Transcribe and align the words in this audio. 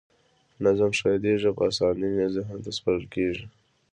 نظم 0.63 0.91
ښه 0.97 1.07
یادیږي 1.13 1.45
او 1.49 1.55
په 1.57 1.63
اسانۍ 1.69 2.11
ذهن 2.35 2.57
ته 2.65 2.69
سپارل 2.77 3.03
کیږي. 3.13 3.45